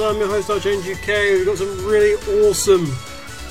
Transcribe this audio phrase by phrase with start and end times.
[0.00, 1.38] I'm your host, Archange UK.
[1.38, 2.14] We've got some really
[2.44, 2.86] awesome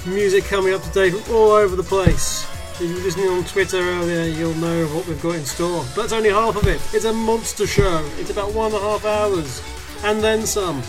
[0.05, 2.45] music coming up today from all over the place.
[2.75, 5.83] If you were listening on Twitter earlier, you'll know what we've got in store.
[5.93, 6.81] But that's only half of it.
[6.93, 8.09] It's a monster show.
[8.17, 9.61] It's about one and a half hours.
[10.05, 10.81] And then some.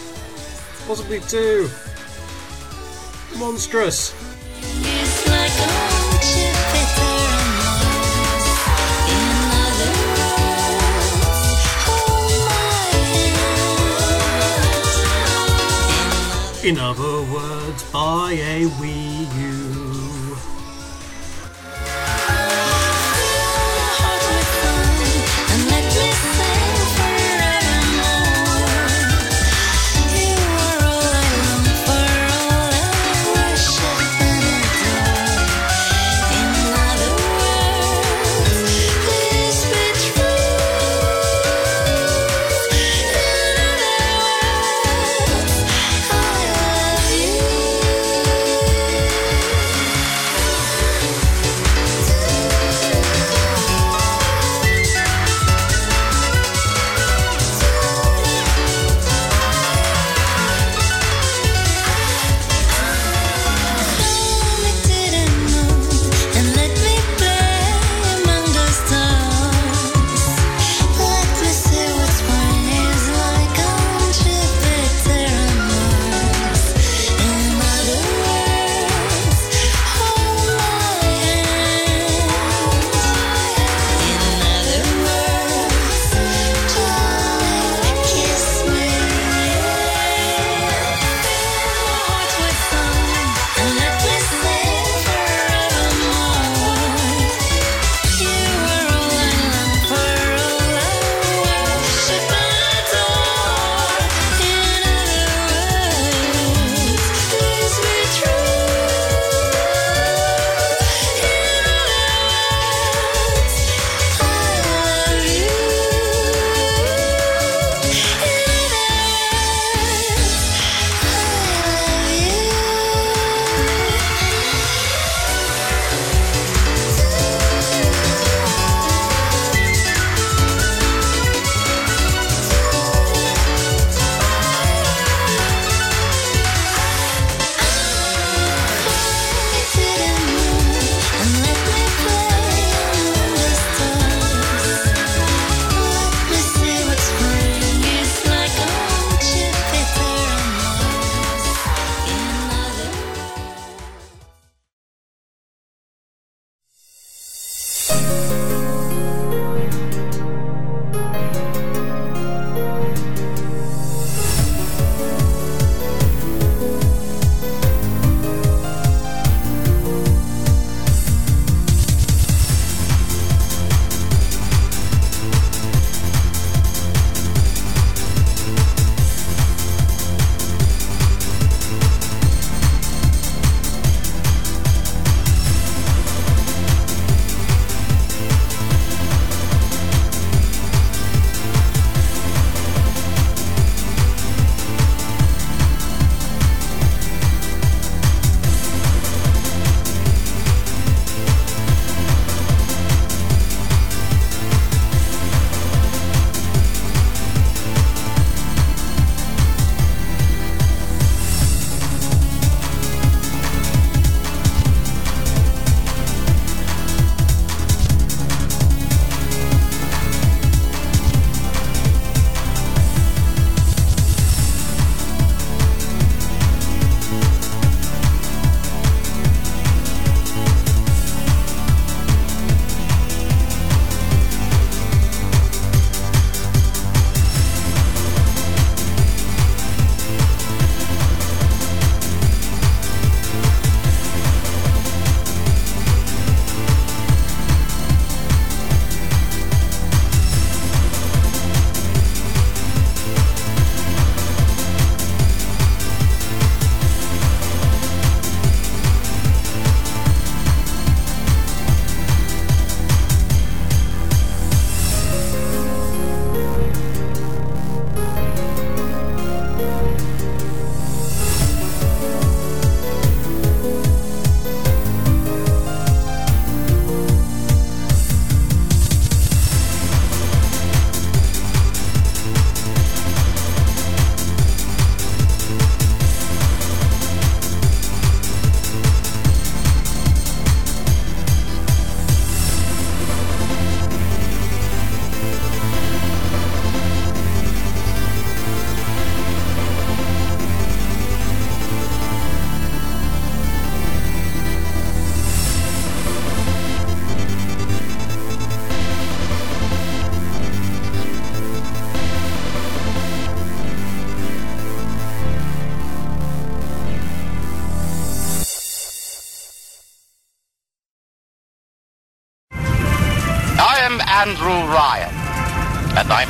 [0.87, 1.69] Possibly two.
[3.37, 4.28] Monstrous.
[16.65, 19.48] In other words, buy a Wii.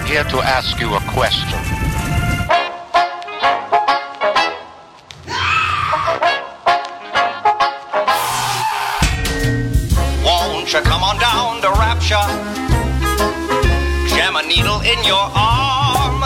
[0.08, 1.60] Here to ask you a question.
[10.24, 12.28] Won't you come on down to Rapture?
[14.16, 16.24] Jam a needle in your arm.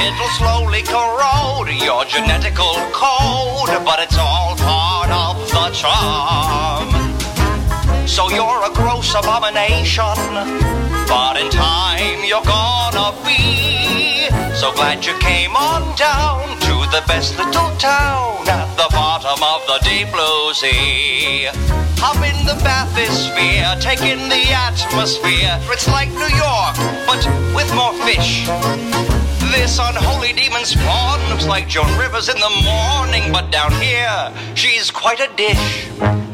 [0.00, 6.88] It'll slowly corrode your genetical code, but it's all part of the charm.
[8.08, 8.61] So you're
[9.12, 10.16] gross abomination,
[11.06, 14.28] but in time you're gonna be.
[14.54, 19.60] So glad you came on down to the best little town at the bottom of
[19.66, 21.48] the deep blue sea.
[21.98, 25.58] Hop in the bathysphere, take in the atmosphere.
[25.70, 26.76] It's like New York,
[27.06, 27.20] but
[27.54, 28.46] with more fish.
[29.52, 34.90] This unholy demon spawn looks like Joan Rivers in the morning, but down here, she's
[34.90, 36.31] quite a dish.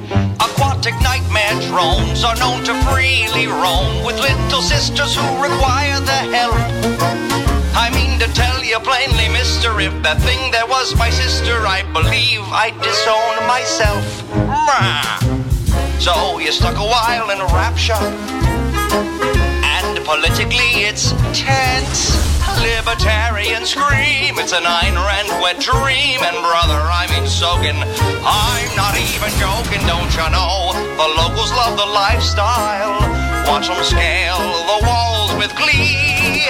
[0.58, 6.58] Aquatic nightmare drones are known to freely roam with little sisters who require the help.
[7.76, 11.84] I mean to tell you plainly, mister, if that thing there was my sister, I
[11.92, 14.02] believe I'd disown myself.
[16.02, 17.94] So you stuck a while in a rapture,
[19.62, 22.18] and politically it's tense.
[22.58, 27.78] Libertarian scream, it's an Ayn Rand wet dream, and brother, I mean soaking.
[28.24, 30.74] I'm not even joking, don't you know?
[30.98, 32.98] The locals love the lifestyle.
[33.46, 36.44] Watch them scale the walls with glee.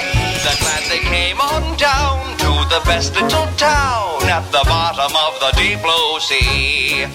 [0.44, 5.38] They're glad they came on down to the best little town at the bottom of
[5.40, 7.06] the deep blue sea.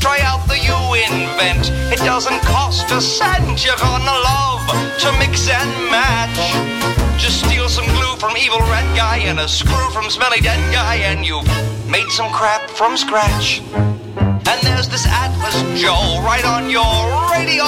[0.00, 3.64] Try out the you invent, it doesn't cost a cent.
[3.64, 4.66] You're gonna love
[5.00, 7.05] to mix and match.
[7.18, 10.96] Just steal some glue from evil red guy and a screw from smelly dead guy,
[10.96, 11.48] and you've
[11.88, 13.62] made some crap from scratch.
[13.74, 16.84] And there's this Atlas Joe right on your
[17.32, 17.64] radio,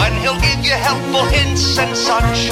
[0.00, 2.50] and he'll give you helpful hints and such.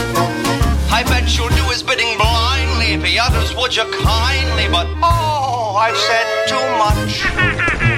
[0.92, 5.74] I bet you'll do his bidding blindly if he utters would you kindly, but oh,
[5.76, 7.92] I've said too much.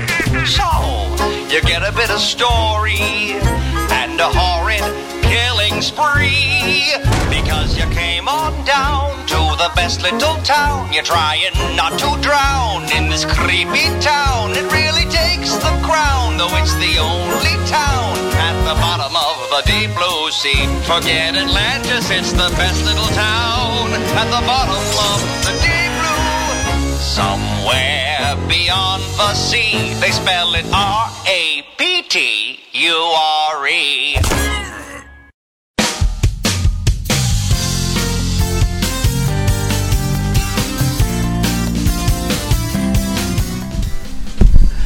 [0.48, 0.64] So,
[1.52, 3.36] you get a bit of story
[3.92, 4.80] and a horrid
[5.28, 6.88] killing spree
[7.28, 10.90] because you came on down to the best little town.
[10.90, 14.56] You're trying not to drown in this creepy town.
[14.56, 19.62] It really takes the crown, though it's the only town at the bottom of the
[19.68, 20.64] deep blue sea.
[20.88, 24.80] Forget Atlantis, it's the best little town at the bottom
[25.12, 25.87] of the deep.
[27.18, 34.14] Somewhere beyond the sea, they spell it R A P T U R E.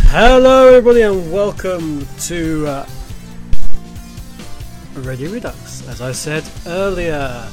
[0.07, 2.87] Hello, everybody, and welcome to uh,
[4.95, 5.87] Radio Redux.
[5.87, 7.47] As I said earlier,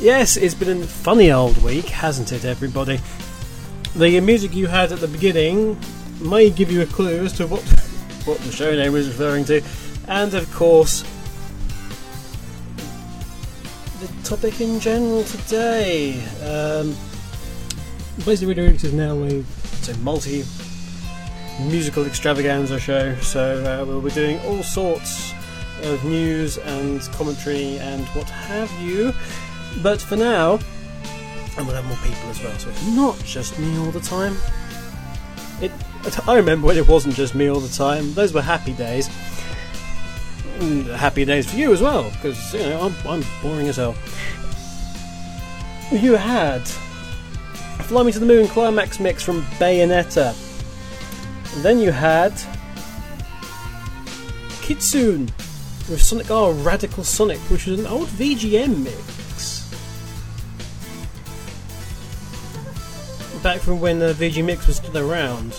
[0.00, 2.98] yes, it's been a funny old week, hasn't it, everybody?
[3.96, 5.78] The music you had at the beginning
[6.20, 7.62] may give you a clue as to what
[8.24, 9.62] what the show name was referring to,
[10.06, 11.02] and of course,
[14.00, 16.22] the topic in general today.
[16.42, 16.94] Um,
[18.24, 19.44] basically, Radio Redux is now a,
[19.78, 20.44] it's a multi
[21.60, 25.32] musical extravaganza show, so uh, we'll be doing all sorts
[25.82, 29.12] of news and commentary and what have you.
[29.82, 30.58] But for now,
[31.58, 34.36] and we'll have more people as well, so it's not just me all the time.
[35.60, 35.72] It,
[36.28, 38.14] I remember when it wasn't just me all the time.
[38.14, 39.10] Those were happy days.
[40.60, 43.96] And happy days for you as well, because you know I'm, I'm boring as hell.
[45.90, 46.60] You had
[47.86, 50.34] Fly Me to the Moon Climax Mix from Bayonetta.
[51.54, 52.32] And then you had
[54.62, 55.30] Kitsune
[55.90, 59.17] with Sonic R Radical Sonic, which was an old VGM mix.
[63.42, 65.58] Back from when the VG Mix was still around.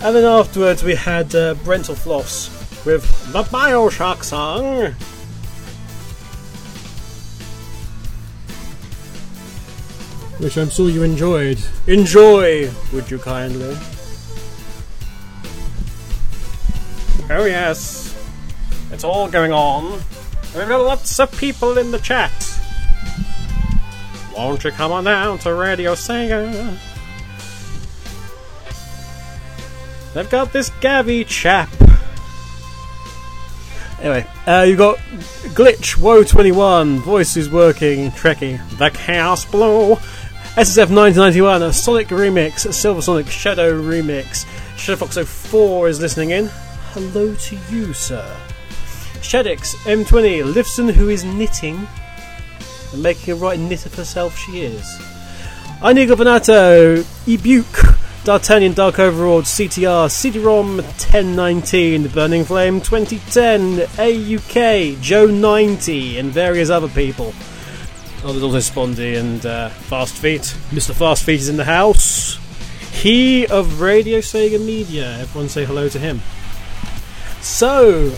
[0.00, 4.94] And then afterwards we had uh, Brentalfloss with the Bioshock song.
[10.38, 11.58] which I'm sure you enjoyed.
[11.86, 13.76] Enjoy, would you kindly?
[17.30, 18.14] Oh, yes.
[18.92, 20.00] It's all going on.
[20.54, 22.45] We've got lots of people in the chat.
[24.36, 26.78] Won't you come on down to Radio Sega?
[30.12, 31.70] They've got this Gabby chap.
[33.98, 34.98] Anyway, uh, you got
[35.54, 39.96] Glitch, Woe21, Voice is Working, Trekkie, The Chaos Blow,
[40.56, 44.46] SSF 1991, a Sonic remix, a Silver Sonic Shadow remix.
[44.78, 46.50] Shadow Fox 04 is listening in.
[46.92, 48.36] Hello to you, sir.
[49.20, 51.88] Shedix M20 Lifson, who is knitting
[52.92, 55.00] and making a right knit of herself, she is.
[55.82, 66.18] Inigo Venato, Ebuke, D'Artagnan Dark Overlord, CTR, CD-ROM 1019, Burning Flame 2010, AUK, Joe 90,
[66.18, 67.32] and various other people.
[68.24, 70.40] Oh, there's also Spondy and uh, Fast Feet.
[70.70, 70.92] Mr.
[70.92, 72.38] Fast Feet is in the house.
[72.90, 75.18] He of Radio Sega Media.
[75.20, 76.22] Everyone say hello to him.
[77.42, 78.10] So,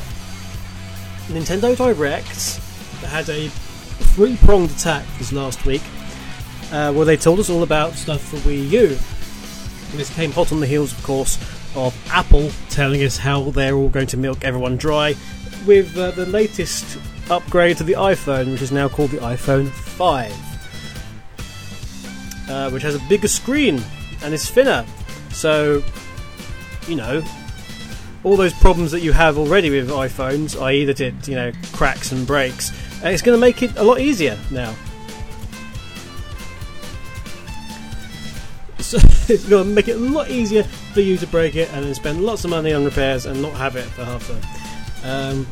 [1.27, 2.61] Nintendo Direct
[3.05, 3.51] had a
[4.19, 5.81] three pronged attack this last week
[6.73, 8.87] uh, where they told us all about stuff for Wii U.
[8.89, 11.39] And this came hot on the heels, of course,
[11.77, 15.15] of Apple telling us how they're all going to milk everyone dry
[15.69, 16.99] with uh, the latest
[17.31, 20.33] upgrade to the iPhone, which is now called the iPhone 5,
[22.51, 23.81] uh, which has a bigger screen
[24.25, 24.85] and is thinner.
[25.31, 25.81] So,
[26.89, 27.23] you know,
[28.25, 32.11] all those problems that you have already with iPhones, i.e., that it you know cracks
[32.11, 32.73] and breaks,
[33.05, 34.75] uh, it's going to make it a lot easier now.
[38.79, 41.85] So it's going to make it a lot easier for you to break it and
[41.85, 44.43] then spend lots of money on repairs and not have it for half time.
[45.05, 45.47] Um,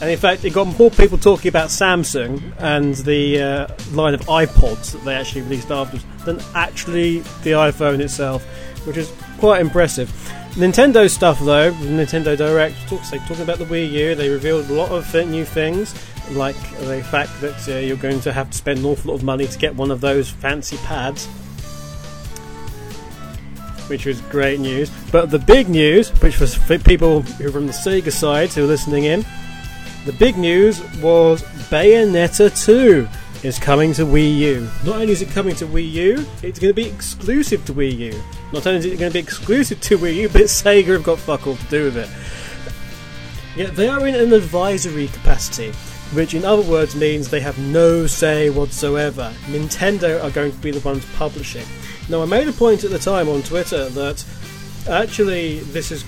[0.00, 4.20] and in fact, it got more people talking about Samsung and the uh, line of
[4.22, 8.44] iPods that they actually released afterwards than actually the iPhone itself,
[8.86, 10.10] which is quite impressive.
[10.52, 14.72] Nintendo stuff, though, Nintendo Direct, talk, say, talking about the Wii U, they revealed a
[14.72, 15.94] lot of new things,
[16.32, 19.24] like the fact that uh, you're going to have to spend an awful lot of
[19.24, 21.26] money to get one of those fancy pads,
[23.88, 24.90] which was great news.
[25.12, 28.64] But the big news, which was for people who are from the Sega side who
[28.64, 29.24] are listening in,
[30.04, 33.08] the big news was Bayonetta 2
[33.46, 34.68] is coming to Wii U.
[34.84, 37.96] Not only is it coming to Wii U, it's going to be exclusive to Wii
[37.98, 38.22] U.
[38.52, 41.18] Not only is it going to be exclusive to Wii U, but Sega have got
[41.18, 42.08] fuck all to do with it.
[43.56, 45.72] Yeah, they are in an advisory capacity,
[46.12, 49.32] which in other words means they have no say whatsoever.
[49.46, 51.66] Nintendo are going to be the ones publishing.
[52.08, 54.24] Now, I made a point at the time on Twitter that
[54.88, 56.04] actually this is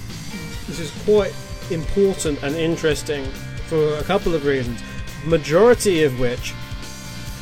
[0.66, 1.34] this is quite
[1.70, 3.24] important and interesting
[3.66, 4.80] for a couple of reasons.
[5.24, 6.54] Majority of which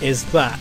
[0.00, 0.58] is that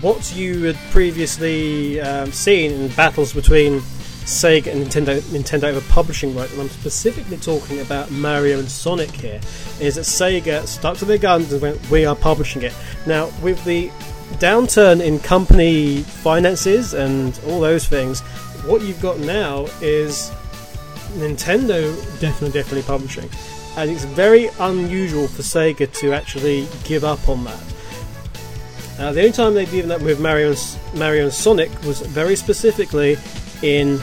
[0.00, 3.82] what you had previously um, seen in battles between
[4.28, 9.10] Sega and Nintendo, Nintendo over publishing rights, and I'm specifically talking about Mario and Sonic
[9.10, 9.40] here,
[9.80, 12.74] is that Sega stuck to their guns and went, "We are publishing it."
[13.06, 13.90] Now, with the
[14.38, 18.20] downturn in company finances and all those things,
[18.66, 20.30] what you've got now is
[21.16, 23.30] Nintendo definitely, definitely publishing
[23.78, 27.62] and it's very unusual for Sega to actually give up on that.
[28.98, 32.34] Uh, the only time they've given up with Mario and, Mario and Sonic was very
[32.34, 33.16] specifically
[33.62, 34.00] in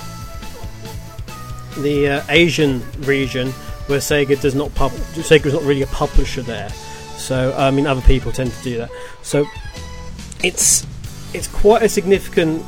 [1.78, 3.52] the uh, Asian region,
[3.88, 6.70] where Sega does not pub- Sega is not really a publisher there.
[7.18, 8.90] So I mean, other people tend to do that.
[9.22, 9.46] So
[10.44, 10.86] it's
[11.34, 12.64] it's quite a significant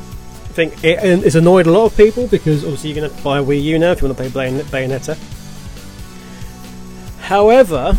[0.58, 0.72] thing.
[0.84, 3.62] It, it's annoyed a lot of people because obviously you're going to buy a Wii
[3.64, 5.18] U now if you want to play Bayonetta.
[7.20, 7.98] However,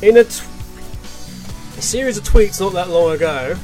[0.00, 0.44] in a, t-
[1.78, 3.56] a series of tweets not that long ago,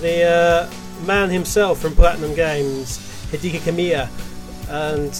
[0.00, 0.70] the uh,
[1.02, 2.98] man himself from Platinum Games,
[3.30, 4.08] Hideki Kamiya,
[4.68, 5.14] and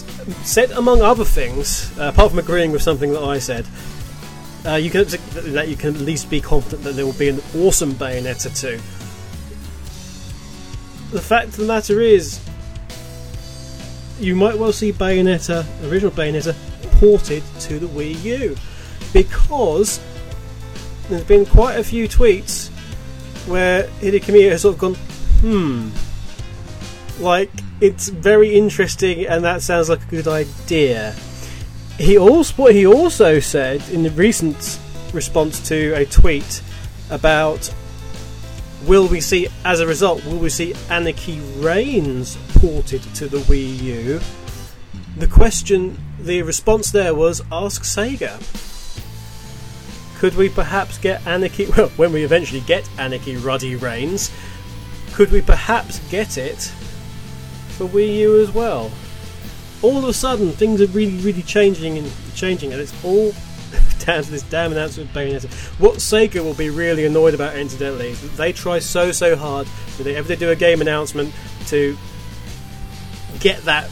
[0.46, 3.66] said, among other things, uh, apart from agreeing with something that I said,
[4.64, 7.42] uh, you can that you can at least be confident that there will be an
[7.56, 8.80] awesome Bayonetta 2.
[11.10, 12.40] The fact of the matter is,
[14.18, 16.54] you might well see Bayonetta, original Bayonetta,
[17.00, 18.56] ported to the Wii U
[19.12, 20.00] because
[21.08, 22.68] there's been quite a few tweets
[23.46, 24.96] where Hideki Kamiya has sort of gone,
[25.42, 25.90] hmm,
[27.20, 27.50] like
[27.80, 31.14] it's very interesting and that sounds like a good idea.
[31.98, 34.78] He also he also said in the recent
[35.12, 36.62] response to a tweet
[37.10, 37.72] about
[38.86, 43.80] will we see, as a result, will we see Anarchy Reigns ported to the Wii
[43.80, 44.20] U?
[45.16, 48.40] The question, the response there was ask Sega.
[50.18, 54.30] Could we perhaps get Anarchy, well, when we eventually get Anarchy Ruddy Reigns,
[55.12, 56.62] could we perhaps get it
[57.76, 58.90] for Wii U as well?
[59.82, 63.32] All of a sudden, things are really, really changing and changing, and it's all
[64.04, 65.52] down to this damn announcement of Bayonetta.
[65.78, 69.66] What Sega will be really annoyed about, incidentally, is that they try so so hard
[69.98, 71.34] whenever they do a game announcement
[71.66, 71.96] to
[73.40, 73.90] get that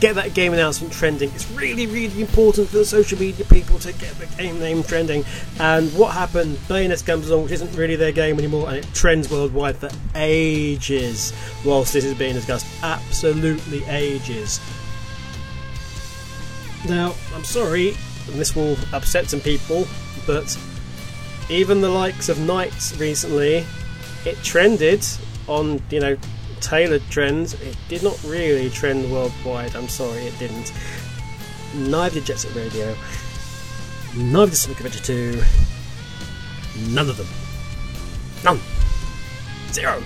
[0.00, 1.30] get that game announcement trending.
[1.30, 5.24] It's really really important for the social media people to get the game name trending.
[5.58, 6.56] And what happened?
[6.68, 11.32] Bayonetta comes along, which isn't really their game anymore, and it trends worldwide for ages.
[11.64, 14.60] Whilst this is being discussed, absolutely ages.
[16.88, 17.96] Now, I'm sorry,
[18.28, 19.86] and this will upset some people,
[20.26, 20.56] but
[21.50, 23.66] even the likes of Knights recently,
[24.24, 25.04] it trended
[25.48, 26.16] on, you know,
[26.60, 27.54] tailored trends.
[27.54, 29.74] It did not really trend worldwide.
[29.76, 30.72] I'm sorry, it didn't.
[31.74, 32.94] Neither did Jet Set Radio.
[34.16, 35.42] Neither did Sonic Adventure 2.
[36.90, 37.26] None of them.
[38.44, 38.60] None.
[39.72, 40.02] Zero.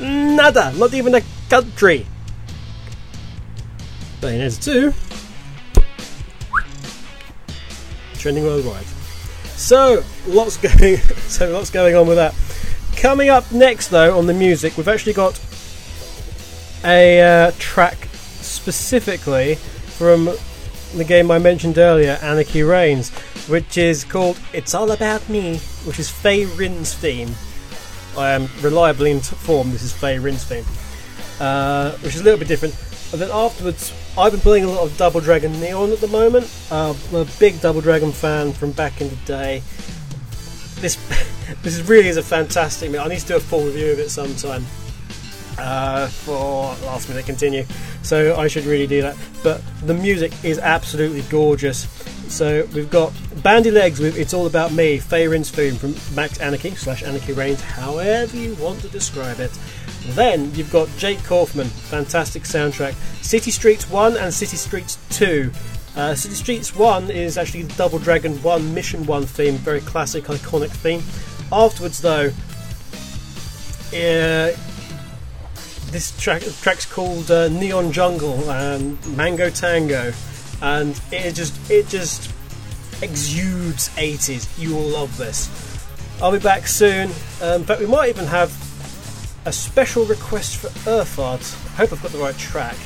[0.00, 0.72] Nada.
[0.76, 2.06] Not even a country.
[4.20, 4.92] Bayonetta 2.
[8.18, 8.86] Trending worldwide.
[9.56, 10.98] So lots going.
[11.28, 12.34] So lots going on with that.
[13.00, 15.40] Coming up next, though, on the music, we've actually got
[16.84, 17.96] a uh, track
[18.40, 20.28] specifically from
[20.96, 23.10] the game I mentioned earlier, Anarchy Reigns,
[23.46, 27.30] which is called "It's All About Me," which is Fei Rin's theme.
[28.16, 30.64] I am reliably informed this is Fei Rin's theme,
[31.38, 32.74] uh, which is a little bit different.
[33.12, 36.52] And then afterwards, I've been playing a lot of Double Dragon Neon at the moment.
[36.68, 39.62] Uh, I'm a big Double Dragon fan from back in the day.
[40.80, 40.96] This
[41.62, 42.94] this really is a fantastic.
[42.94, 44.64] I need to do a full review of it sometime
[45.58, 47.64] uh, for last minute continue.
[48.02, 49.16] So I should really do that.
[49.42, 51.86] But the music is absolutely gorgeous.
[52.28, 56.38] So we've got Bandy Legs with It's All About Me, Fei Rin's theme from Max
[56.38, 59.50] Anarchy slash Anarchy Reigns, however you want to describe it.
[60.08, 62.94] Then you've got Jake Kaufman, fantastic soundtrack.
[63.24, 65.50] City Streets 1 and City Streets 2.
[65.96, 70.70] Uh, City Streets 1 is actually Double Dragon 1 Mission 1 theme, very classic, iconic
[70.70, 71.02] theme.
[71.50, 72.30] Afterwards, though,
[73.88, 74.52] uh,
[75.90, 80.12] this track track's called uh, Neon Jungle and Mango Tango,
[80.60, 82.30] and it just it just
[83.02, 84.58] exudes 80s.
[84.58, 85.48] You will love this.
[86.20, 87.10] I'll be back soon.
[87.40, 88.52] Um, fact, we might even have
[89.46, 91.40] a special request for Earthart.
[91.72, 92.76] I hope I've got the right track.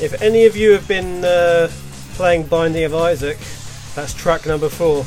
[0.00, 1.68] If any of you have been uh,
[2.14, 3.38] playing Binding of Isaac,
[3.94, 5.04] that's track number four.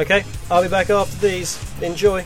[0.00, 1.58] Okay, I'll be back after these.
[1.82, 2.24] Enjoy.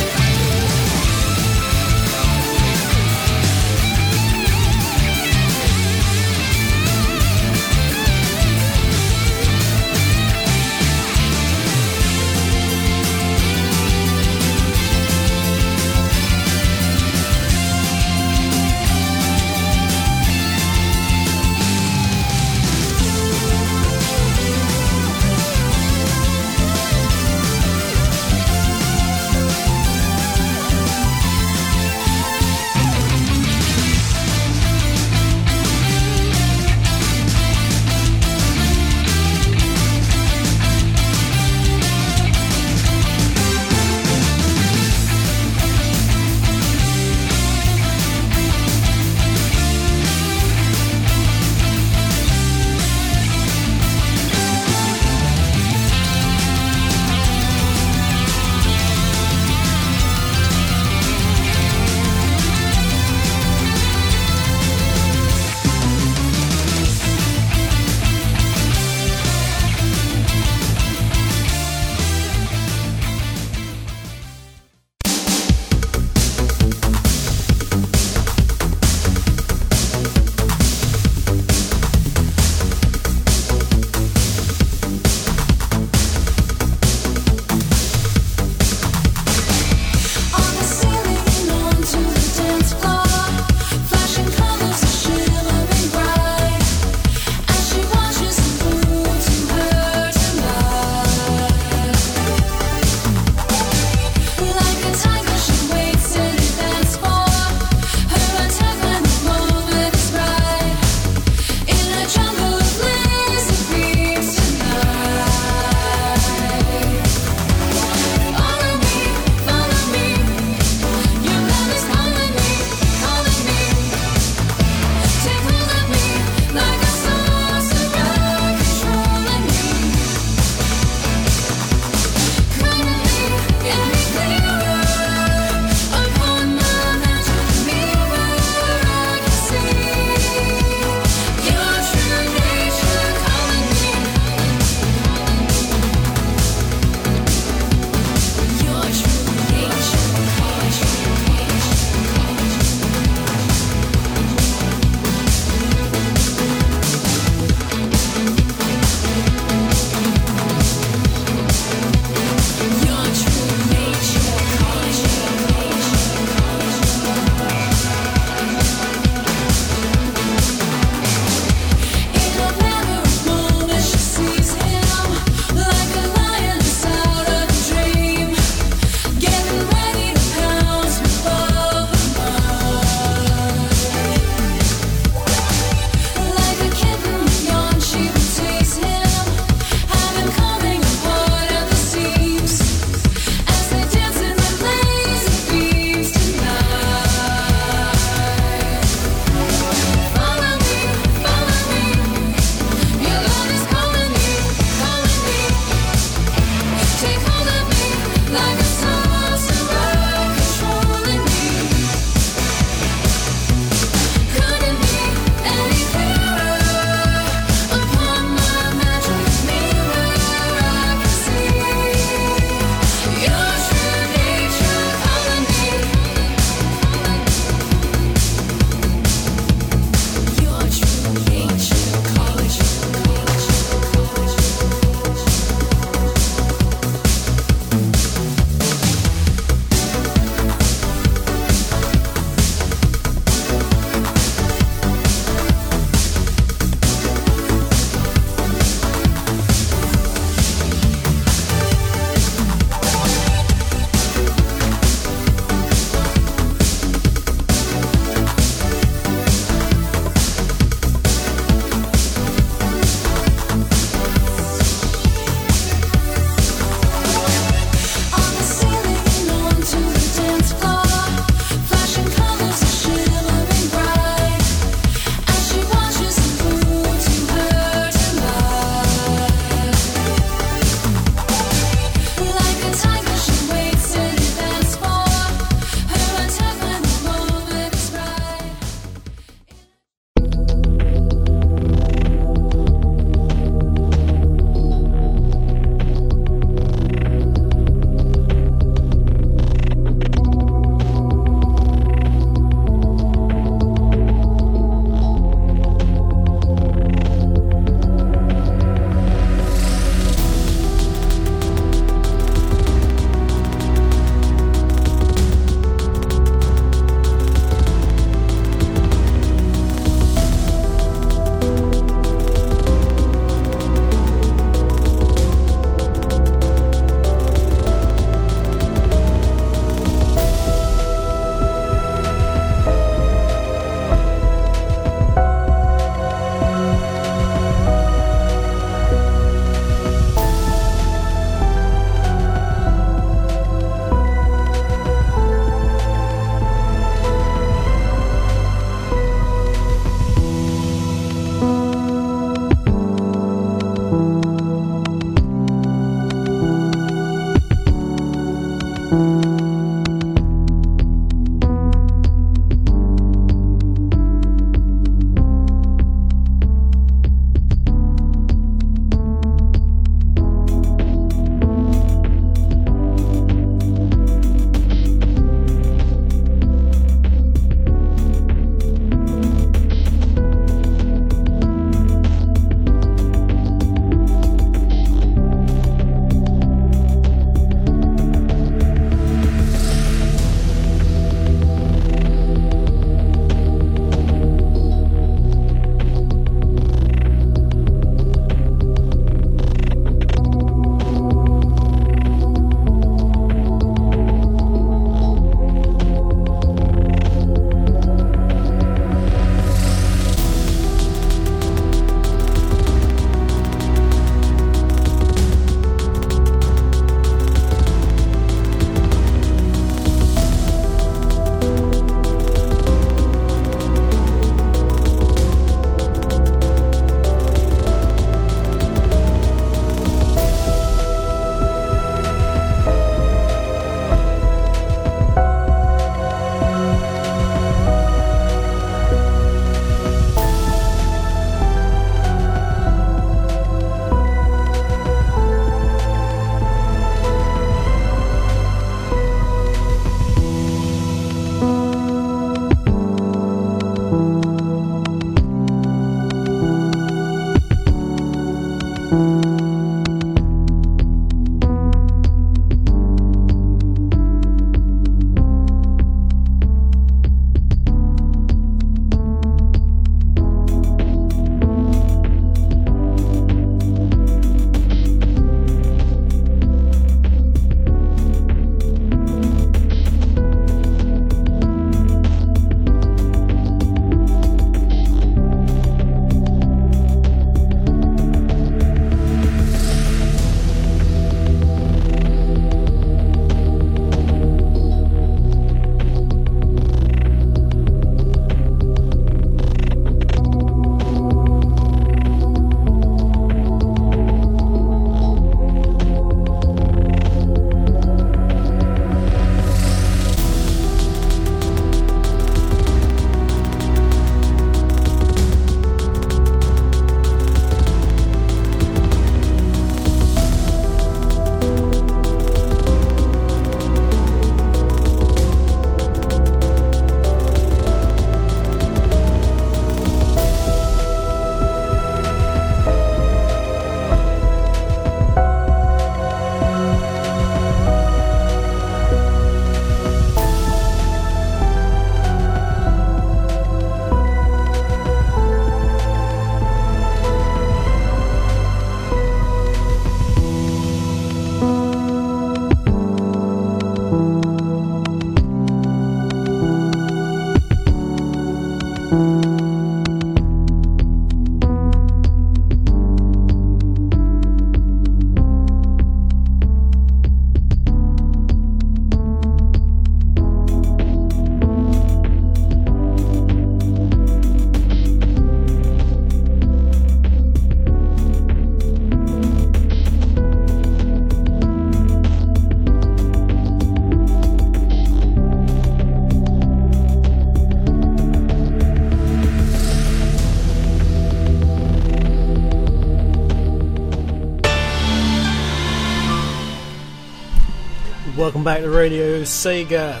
[598.48, 600.00] Back to Radio Sega,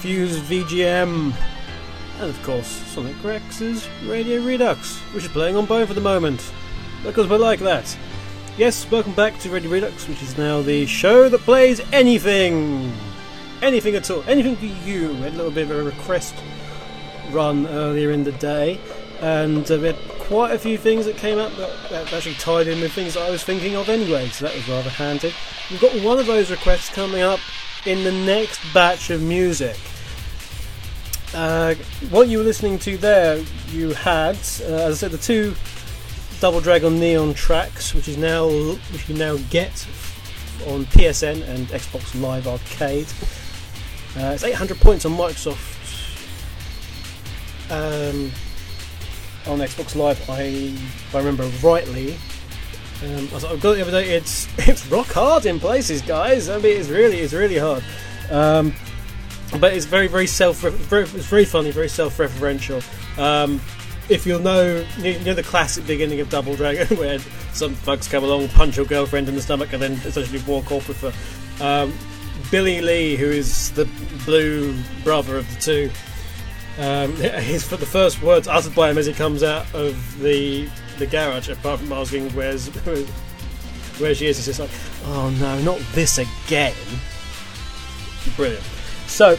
[0.00, 1.32] Fuse VGM,
[2.18, 6.52] and of course Sonic Rex's Radio Redux, which is playing on both at the moment,
[7.04, 7.96] because we're like that.
[8.58, 12.92] Yes, welcome back to Radio Redux, which is now the show that plays anything,
[13.62, 15.10] anything at all, anything for you.
[15.10, 16.34] We had a little bit of a request
[17.30, 18.80] run earlier in the day,
[19.20, 22.66] and uh, we had quite a few things that came up that, that actually tied
[22.66, 25.32] in with things that I was thinking of anyway, so that was rather handy.
[25.70, 27.40] We've got one of those requests coming up
[27.86, 29.76] in the next batch of music.
[31.34, 31.74] Uh,
[32.10, 35.54] what you were listening to there, you had, uh, as I said, the two
[36.40, 39.86] Double Dragon Neon tracks, which is now which you now get
[40.66, 43.06] on PSN and Xbox Live Arcade.
[44.16, 45.70] Uh, it's 800 points on Microsoft.
[47.70, 48.30] Um,
[49.46, 52.16] on Xbox Live, I, if I remember rightly,
[53.02, 54.14] um, I have got the other day.
[54.14, 56.48] It's it's rock hard in places, guys.
[56.48, 57.82] I mean, it's really it's really hard.
[58.30, 58.74] Um,
[59.60, 62.82] but it's very very self very, it's very funny, very self-referential.
[63.18, 63.60] Um,
[64.08, 67.18] if you'll know, you know the classic beginning of Double Dragon, where
[67.52, 70.88] some thugs come along, punch your girlfriend in the stomach, and then essentially walk off
[70.88, 71.12] with her.
[71.64, 71.92] Um,
[72.50, 73.88] Billy Lee, who is the
[74.24, 75.90] blue brother of the two,
[76.78, 80.68] um, his for the first words uttered by him as he comes out of the
[80.98, 82.68] the garage, apart from asking where's
[83.98, 84.70] where she is, is just like,
[85.06, 86.74] oh no, not this again.
[88.36, 88.64] Brilliant.
[89.06, 89.38] So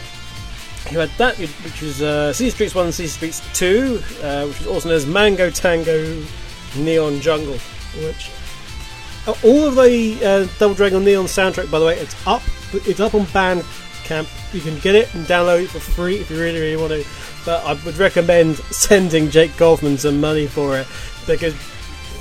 [0.90, 4.58] you had that, which was uh, City Streets One and City Streets Two, uh, which
[4.60, 6.22] was also known as Mango Tango
[6.76, 7.58] Neon Jungle,
[8.02, 8.30] which
[9.26, 12.42] uh, all of the uh, Double Dragon Neon soundtrack, by the way, it's up.
[12.72, 14.54] It's up on Bandcamp.
[14.54, 17.04] You can get it and download it for free if you really, really want to.
[17.44, 20.86] But I would recommend sending Jake Kaufman some money for it
[21.26, 21.54] because,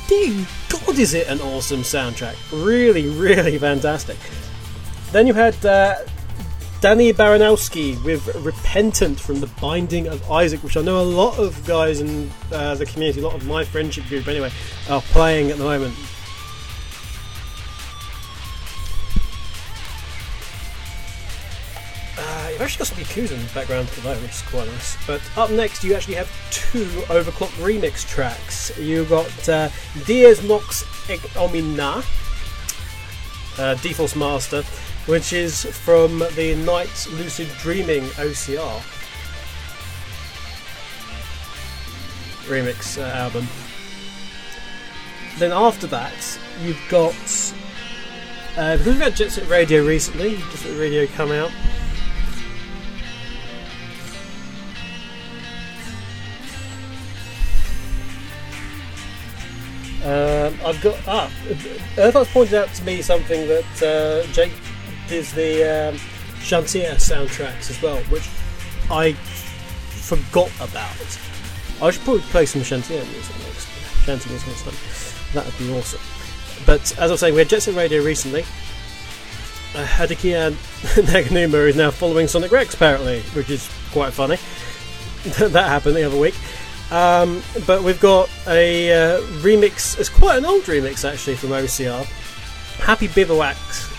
[0.07, 2.35] dear God, is it an awesome soundtrack!
[2.51, 4.17] Really, really fantastic.
[5.11, 5.95] Then you had uh,
[6.81, 11.65] Danny Baranowski with Repentant from the Binding of Isaac, which I know a lot of
[11.65, 14.51] guys in uh, the community, a lot of my friendship group anyway,
[14.89, 15.95] are playing at the moment.
[22.61, 24.97] Actually got some Yakuza in the background for that, which is quite nice.
[25.07, 28.77] But up next, you actually have two Overclock remix tracks.
[28.77, 29.69] You've got uh,
[30.05, 30.83] Diaz Nox
[31.35, 32.03] Omina,
[33.57, 34.63] uh, Master,
[35.07, 38.83] which is from the Night Lucid Dreaming OCR
[42.45, 43.47] remix uh, album.
[45.39, 47.13] Then after that, you've got
[48.57, 51.51] uh, because we've had Jet Set Radio recently, Jet Set Radio come out.
[60.05, 61.31] Um, I've got ah,
[61.97, 64.53] Earth's pointed out to me something that uh, Jake
[65.09, 65.95] is the um,
[66.41, 68.29] Shantae soundtracks as well, which
[68.91, 70.95] I forgot about.
[71.81, 73.67] I should probably play some Shantae music next.
[74.05, 75.33] Shantae music next time.
[75.33, 76.01] That would be awesome.
[76.67, 78.41] But as I was saying, we had Jet Set Radio recently.
[79.73, 80.55] Uh, Hideki
[81.07, 84.37] Naganuma is now following Sonic Rex apparently, which is quite funny.
[85.39, 86.35] that happened the other week.
[86.91, 89.99] Um, but we've got a uh, remix.
[89.99, 92.05] It's quite an old remix actually from OCR.
[92.79, 93.91] Happy Bivouacs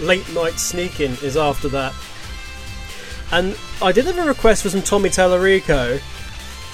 [0.00, 1.94] Late Night Sneaking is after that.
[3.32, 6.00] And I did have a request for some Tommy Tallarico,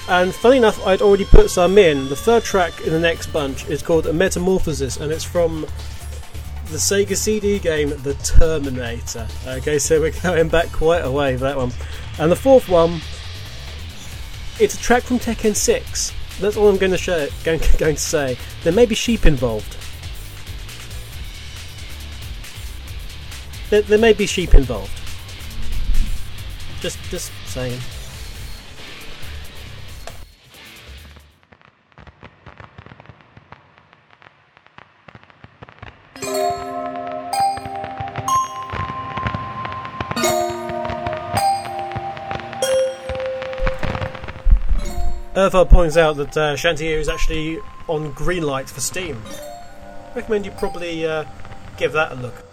[0.09, 2.09] and funny enough, I'd already put some in.
[2.09, 5.61] The third track in the next bunch is called A Metamorphosis, and it's from
[6.65, 9.27] the Sega CD game The Terminator.
[9.47, 11.71] Okay, so we're going back quite a way that one.
[12.19, 12.99] And the fourth one,
[14.61, 16.13] it's a track from Tekken 6.
[16.39, 18.37] That's all I'm going to, show, going, going to say.
[18.63, 19.75] There may be sheep involved.
[23.71, 24.91] There, there may be sheep involved.
[26.79, 27.79] Just, just saying.
[45.35, 49.21] Earthard points out that uh, Shantae is actually on green light for Steam.
[49.25, 51.23] I Recommend you probably uh,
[51.77, 52.50] give that a look.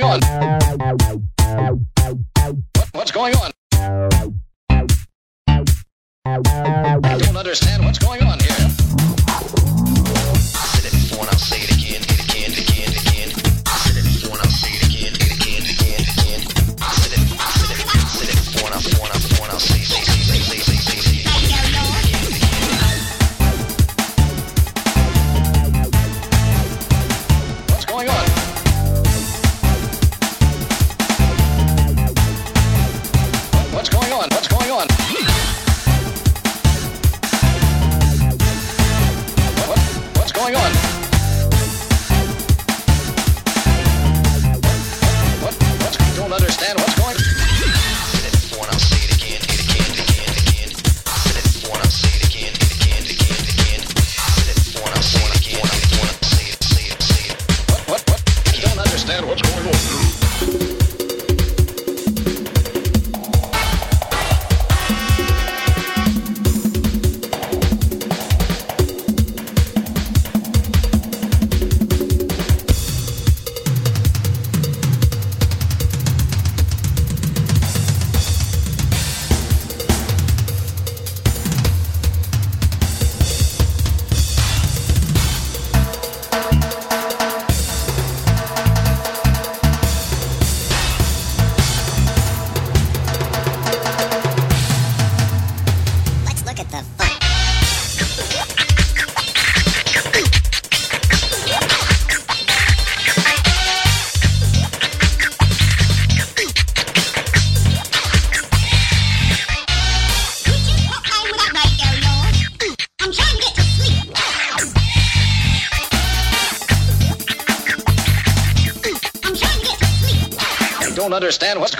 [0.00, 1.78] going on?
[2.92, 3.52] What's going on?
[6.26, 8.45] I don't understand what's going on.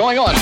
[0.07, 0.36] Going on.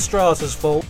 [0.00, 0.86] Is fault.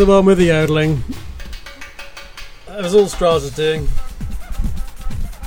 [0.00, 1.04] The one with the yodeling.
[2.66, 3.86] That was all Strauss was doing.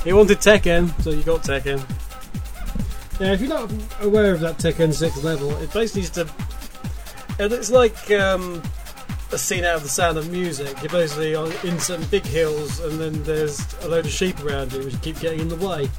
[0.04, 1.80] He wanted Tekken, so you got Tekken.
[3.18, 3.68] Yeah, if you're not
[4.00, 6.28] aware of that Tekken 6 level, it basically used to.
[7.40, 8.62] And it's like um,
[9.32, 10.80] a scene out of the sound of music.
[10.82, 14.72] You're basically on, in some big hills, and then there's a load of sheep around
[14.72, 15.90] you, which keep getting in the way.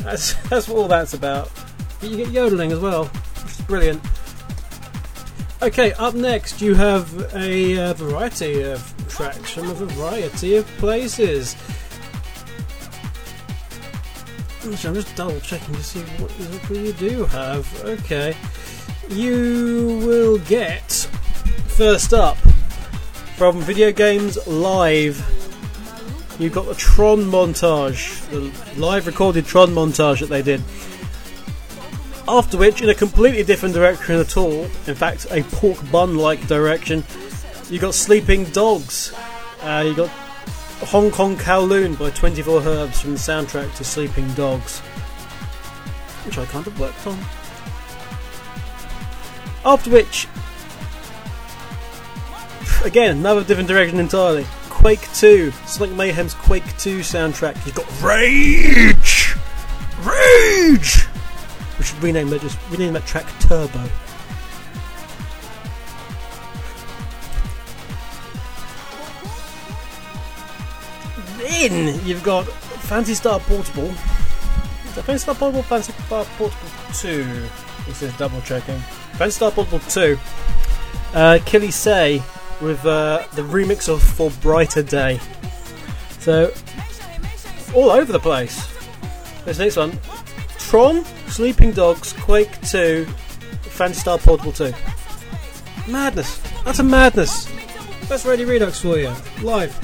[0.00, 1.50] That's, that's what all that's about.
[1.98, 4.02] But you get yodeling as well, which is brilliant.
[5.62, 11.54] Okay, up next you have a uh, variety of tracks from a variety of places.
[14.66, 17.84] Actually, I'm just double checking to see what exactly you do have.
[17.84, 18.34] Okay.
[19.10, 20.92] You will get,
[21.68, 22.38] first up,
[23.36, 25.18] from Video Games Live,
[26.38, 30.62] you've got the Tron montage, the live recorded Tron montage that they did.
[32.32, 36.46] After which, in a completely different direction at all, in fact, a pork bun like
[36.46, 37.02] direction,
[37.68, 39.12] you got Sleeping Dogs.
[39.62, 40.08] Uh, you got
[40.90, 44.78] Hong Kong Kowloon by 24 Herbs from the soundtrack to Sleeping Dogs,
[46.24, 47.18] which I kind of worked on.
[49.64, 50.28] After which,
[52.84, 54.46] again, another different direction entirely.
[54.68, 57.66] Quake 2, Sonic Mayhem's Quake 2 soundtrack.
[57.66, 59.34] You've got Rage!
[60.04, 61.09] Rage!
[61.80, 63.82] We should rename that, just rename that track Turbo.
[71.38, 73.86] Then you've got Phantasy Star Portable.
[73.86, 75.62] Is that Phantasy Star Portable?
[75.62, 77.48] Phantasy Star Portable 2.
[77.86, 78.78] This is double checking.
[79.14, 80.18] Phantasy Star Portable 2.
[81.14, 82.22] Uh, Killy Say
[82.60, 85.18] with uh, the remix of For Brighter Day.
[86.18, 86.52] So,
[87.74, 88.68] all over the place.
[89.46, 89.98] This next one
[90.58, 93.06] Tron, Sleeping Dogs, Quake 2,
[93.62, 94.72] Phantasy Star Portable 2.
[95.88, 96.38] Madness.
[96.64, 97.48] That's a madness.
[98.08, 99.12] That's Radio Redux for you.
[99.42, 99.74] Live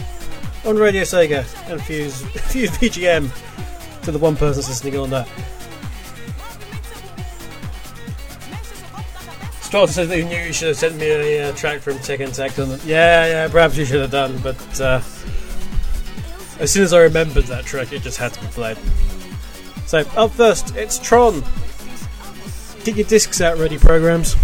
[0.67, 5.29] on Radio Sega and Fuse, Fuse VGM to the one person listening on that.
[9.61, 12.35] Strata says that you knew you should have sent me a uh, track from Tekken
[12.35, 12.57] Tech.
[12.85, 15.01] Yeah, yeah, perhaps you should have done, but uh,
[16.59, 18.79] as soon as I remembered that track, it just had to be played.
[19.87, 21.43] So, up first, it's Tron.
[22.85, 24.35] Get your discs out ready, programs.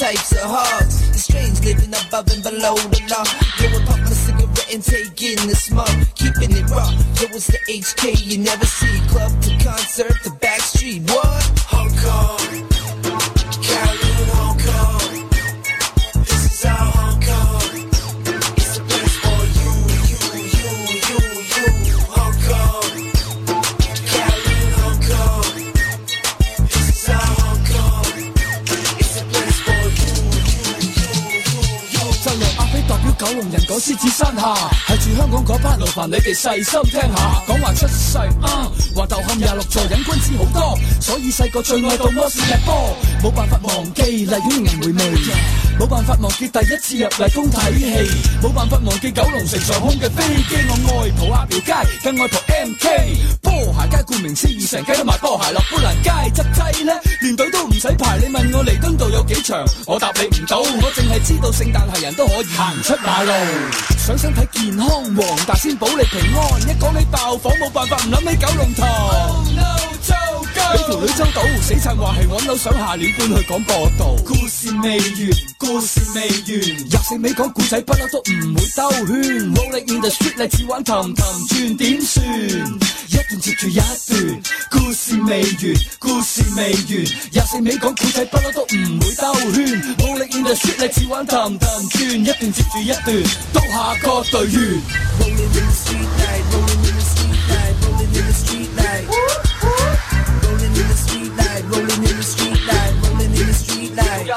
[0.00, 1.06] Types of hogs.
[1.10, 3.20] It's strange living above and below the law.
[3.60, 5.92] Yo, I pop my cigarette and take in the smoke.
[6.14, 6.88] Keeping it raw.
[7.20, 8.16] Yo, it's the HK
[36.34, 37.29] 细心听下。
[41.10, 45.18] 所以細個最愛到摩士踢波，冇辦法忘記荔園銀回味，
[45.76, 50.54] 冇辦法忘記第一次入麗宮睇戲，冇辦法忘記九龍城上空嘅飛機。
[50.68, 52.86] 我愛蒲阿表街，更愛蒲 MK
[53.42, 58.16] 波鞋街，顧名思義成街都賣波鞋，落砵蘭街執劑咧，連隊都唔使排。
[58.18, 63.32] 你問我彌敦道有幾長，我答你唔到，我淨係知道聖誕係人都可以行出馬路。
[63.98, 66.60] 想身體健康，黃大仙保你平安。
[66.68, 69.50] 一講你爆房，冇辦法唔諗起九龍塘。
[70.72, 74.14] 俾條女周到，死撐話係揾樓，想下年搬去廣播道。
[74.22, 75.08] 故事未完，
[75.56, 76.46] 故事未完，
[76.90, 79.16] 廿四尾講古仔不嬲都唔會兜圈。
[79.54, 82.22] Rolling in the street 嚟似玩氹氹轉點算？
[83.08, 85.50] 一段接住一段，故事未完，
[85.98, 86.84] 故事未完，
[87.32, 89.82] 廿四尾講古仔不嬲都唔會兜圈。
[89.96, 93.22] Rolling in the street 嚟似玩氹氹轉，一段接住一段，
[93.54, 94.82] 到下個隊員。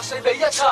[0.02, 0.64] 四比一切。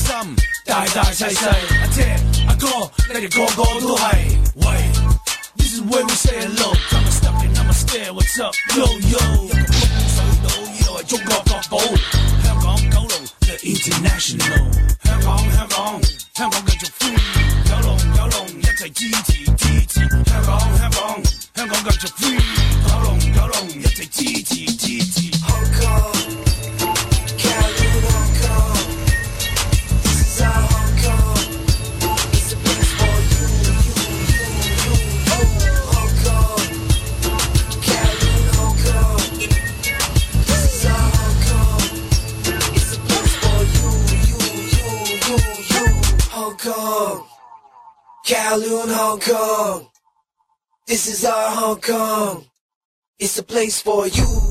[0.05, 0.36] 欢。
[0.66, 1.46] 大大细细，
[1.80, 2.16] 阿姐
[2.48, 2.66] 阿哥，
[3.12, 4.38] 你哋个个都系。
[4.56, 4.66] 喂，
[5.56, 6.72] This is where we say hello。
[6.90, 9.18] 今日 stuck in I'm a stare what's up yo yo。
[9.44, 9.78] 一个风
[10.08, 11.74] 水岛，呢度系中国国宝，
[12.42, 14.62] 香港九龙 the international。
[15.04, 16.00] 香港香港
[16.34, 17.16] 香港继续 free，
[17.68, 19.94] 九龙九龙一齐支持支持。
[20.30, 21.00] 香港香港
[21.54, 22.40] 香港继续 free，
[22.88, 25.22] 九龙九龙一齐支持支持。
[46.77, 47.25] Kong,
[48.23, 49.87] Kowloon, Hong Kong.
[50.85, 52.45] This is our Hong Kong.
[53.17, 54.46] It's a place for you.「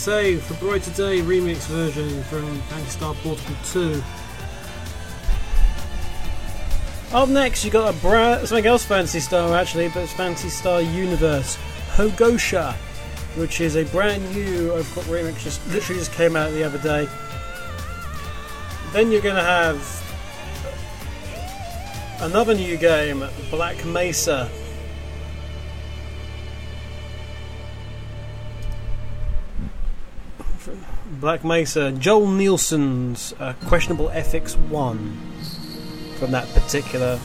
[0.00, 4.02] Save for Brighter Day remix version from Phantasy Star Portable 2.
[7.12, 10.80] Up next, you got a bra- something else Phantasy Star actually, but it's Phantasy Star
[10.80, 11.58] Universe
[11.96, 12.72] Hogosha,
[13.36, 16.78] which is a brand new I've got remix just literally just came out the other
[16.78, 17.06] day.
[18.94, 19.76] Then you're going to have
[22.22, 24.50] another new game, Black Mesa.
[31.20, 35.18] Black Mesa, Joel Nielsen's uh, Questionable Ethics 1
[36.18, 37.20] from that particular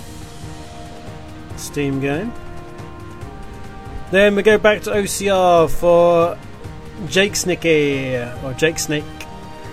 [1.55, 2.33] Steam game.
[4.11, 6.37] Then we go back to OCR for
[7.07, 9.05] Jake Snicky, or Jake Snake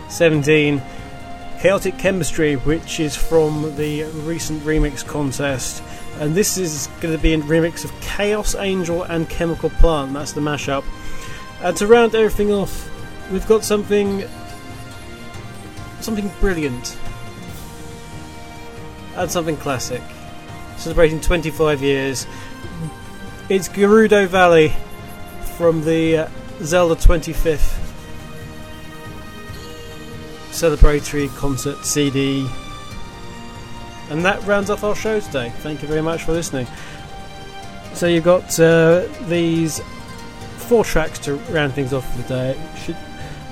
[0.09, 0.81] 17,
[1.61, 5.82] Chaotic Chemistry, which is from the recent remix contest.
[6.20, 10.31] And this is going to be a remix of Chaos Angel and Chemical Plant, that's
[10.31, 10.85] the mashup.
[11.61, 12.91] And to round everything off,
[13.32, 14.24] we've got something
[16.00, 16.98] something brilliant.
[19.16, 20.02] And something classic.
[20.76, 22.26] Celebrating 25 years.
[23.48, 24.72] It's Gerudo Valley
[25.56, 26.28] from the uh,
[26.62, 27.78] Zelda 25th
[30.50, 32.46] celebratory concert CD
[34.10, 35.50] and that rounds off our show today.
[35.60, 36.66] Thank you very much for listening.
[37.94, 39.80] So you've got uh, these
[40.59, 42.60] four tracks to round things off for the day.
[42.84, 42.96] Should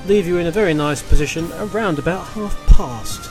[0.06, 3.30] leave you in a very nice position around about half past.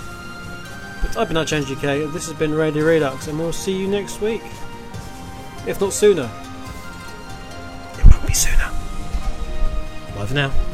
[1.02, 4.22] But I've been Archange UK, this has been Radio Redux, and we'll see you next
[4.22, 4.44] week.
[5.66, 6.30] If not sooner.
[7.98, 8.70] It won't be sooner.
[10.16, 10.69] Bye for now.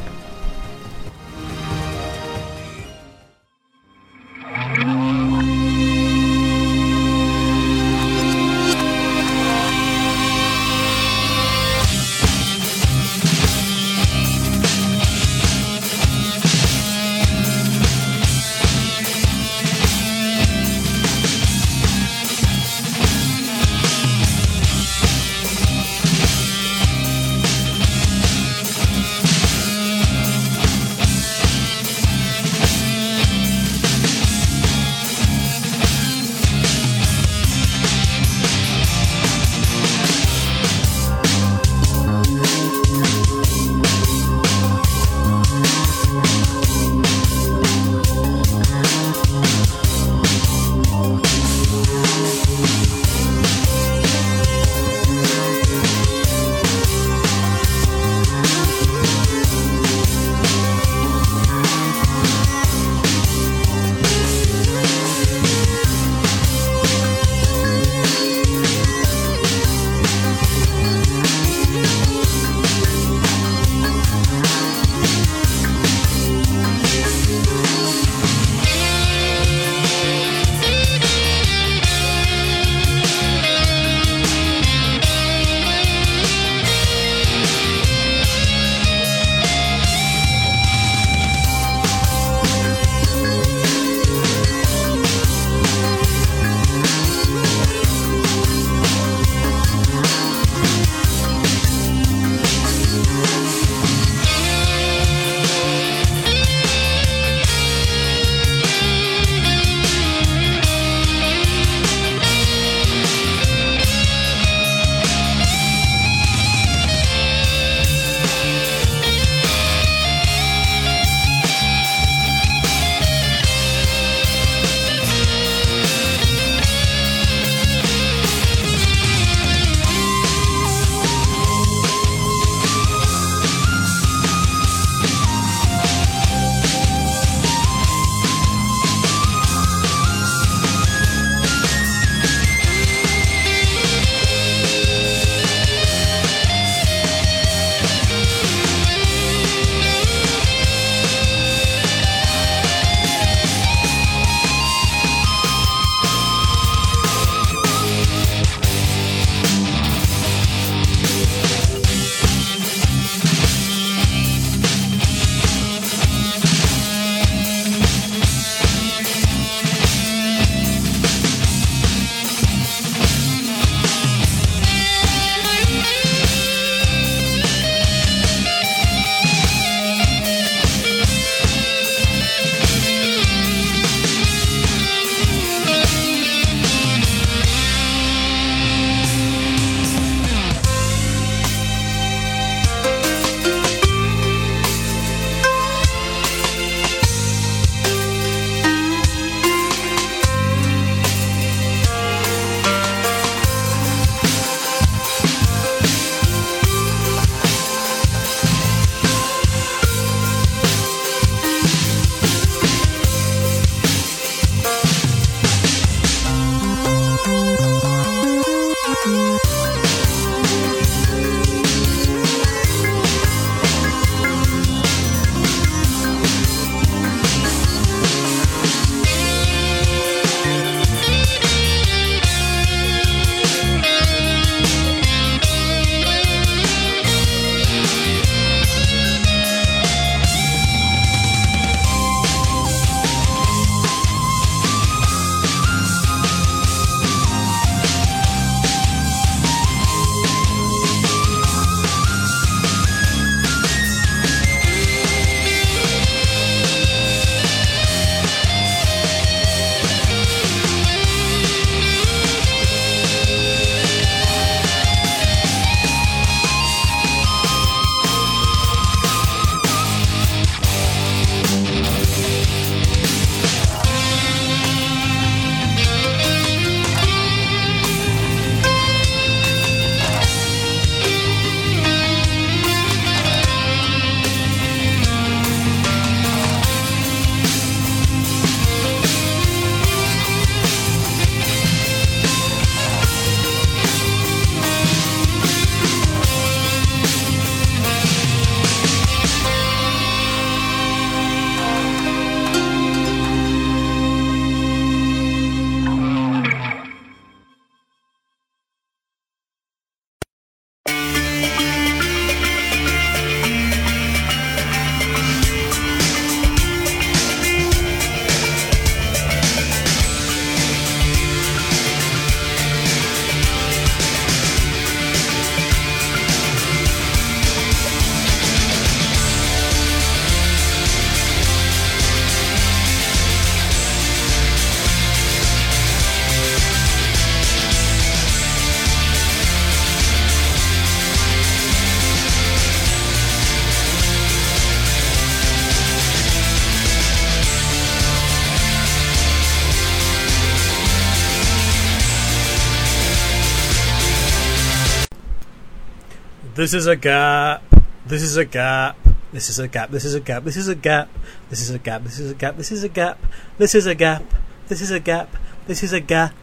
[356.66, 357.62] This is a gap.
[358.06, 358.96] This is a gap.
[359.32, 359.88] This is a gap.
[359.88, 360.42] This is a gap.
[360.42, 361.08] This is a gap.
[361.48, 362.02] This is a gap.
[362.08, 362.56] This is a gap.
[362.56, 363.18] This is a gap.
[363.56, 364.22] This is a gap.
[364.66, 365.36] This is a gap.
[365.68, 366.34] This is a gap.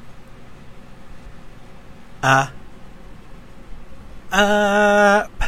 [2.23, 2.51] A.
[4.31, 5.43] App.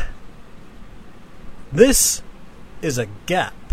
[1.72, 2.22] This
[2.82, 3.65] is a gap.